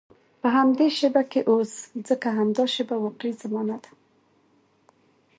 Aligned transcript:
په 0.41 0.47
همدې 0.55 0.87
شېبه 0.97 1.23
کې 1.31 1.41
اوسه، 1.49 1.79
ځکه 2.07 2.27
همدا 2.37 2.65
شېبه 2.73 2.95
واقعي 3.03 3.33
زمانه 3.43 3.77
ده. 3.83 3.91